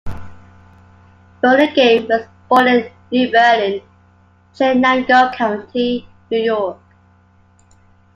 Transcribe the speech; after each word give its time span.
Burlingame 1.43 2.07
was 2.09 2.25
born 2.49 2.65
in 2.69 2.91
New 3.11 3.31
Berlin, 3.31 3.83
Chenango 4.51 5.31
County, 5.35 6.07
New 6.31 6.39
York. 6.39 6.79